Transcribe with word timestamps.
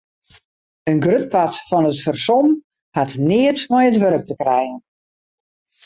In 0.91 0.97
grut 1.05 1.27
part 1.35 1.55
fan 1.67 1.89
it 1.91 2.01
fersom 2.05 2.47
hat 2.97 3.11
neat 3.27 3.59
mei 3.71 3.85
it 3.89 3.99
wurk 4.01 4.23
te 4.27 4.35
krijen. 4.41 4.79